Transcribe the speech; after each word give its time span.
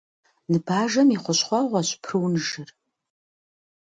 Ныбажэм 0.51 1.07
и 1.15 1.17
хущхъуэгъуэщ 1.23 1.89
прунжыр. 2.03 2.69